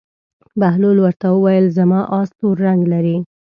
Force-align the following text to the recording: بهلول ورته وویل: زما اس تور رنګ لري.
بهلول 0.59 0.97
ورته 1.01 1.25
وویل: 1.31 1.65
زما 1.77 1.99
اس 2.19 2.29
تور 2.39 2.55
رنګ 2.65 2.81
لري. 2.93 3.15